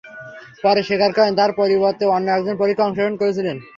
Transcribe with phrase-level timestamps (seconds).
[0.63, 3.57] পরে তিনি স্বীকার করেন, তাঁর পরিবর্তে অন্য একজন পরীক্ষায় অংশগ্রহণ করেছিলেন।